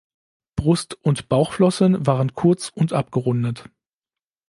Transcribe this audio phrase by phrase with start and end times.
[0.55, 3.69] Brust- und Bauchflossen waren kurz und abgerundet.